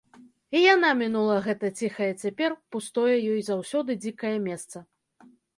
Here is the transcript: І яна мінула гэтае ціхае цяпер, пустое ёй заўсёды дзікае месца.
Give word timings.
І 0.59 0.61
яна 0.75 0.89
мінула 1.01 1.35
гэтае 1.49 1.71
ціхае 1.83 2.09
цяпер, 2.23 2.57
пустое 2.77 3.13
ёй 3.33 3.41
заўсёды 3.53 3.99
дзікае 4.03 4.37
месца. 4.51 4.77